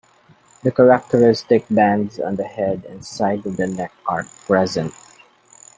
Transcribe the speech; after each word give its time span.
The 0.63 0.71
characteristic 0.71 1.65
bands 1.69 2.19
on 2.19 2.35
the 2.35 2.43
head 2.43 2.85
and 2.89 3.05
side 3.05 3.45
of 3.45 3.57
the 3.57 3.67
neck 3.67 3.93
arc 4.07 4.25
present. 4.47 4.95